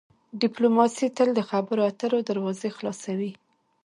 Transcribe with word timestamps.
ډیپلوماسي 0.41 1.07
تل 1.17 1.29
د 1.35 1.41
خبرو 1.49 1.81
اترو 1.89 2.19
دروازې 2.29 2.69
خلاصوي. 2.77 3.31